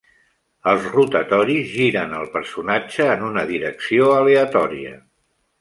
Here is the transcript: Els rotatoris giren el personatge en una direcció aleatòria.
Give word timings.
Els 0.71 0.87
rotatoris 0.93 1.67
giren 1.75 2.17
el 2.21 2.25
personatge 2.37 3.07
en 3.17 3.29
una 3.31 3.47
direcció 3.53 4.11
aleatòria. 4.17 4.99